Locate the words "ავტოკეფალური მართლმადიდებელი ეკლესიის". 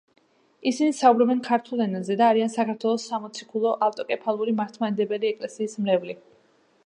3.89-5.79